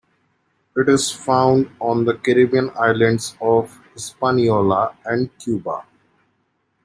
It 0.75 0.89
is 0.89 1.11
found 1.11 1.69
on 1.79 2.05
the 2.05 2.15
Caribbean 2.15 2.71
islands 2.75 3.37
of 3.39 3.79
Hispaniola 3.93 4.97
and 5.05 5.29
Cuba. 5.37 5.85